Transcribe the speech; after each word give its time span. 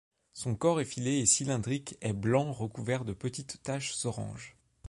Son 0.33 0.55
corps 0.55 0.81
effilé 0.81 1.19
et 1.19 1.25
cylindrique 1.27 1.95
est 2.01 2.13
blanc 2.13 2.51
recouvert 2.53 3.05
de 3.05 3.13
petites 3.13 3.61
taches 3.61 4.03
orange. 4.03 4.55